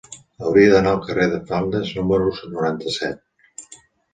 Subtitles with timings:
[0.45, 3.71] Hauria d'anar al carrer de Flandes número noranta-set.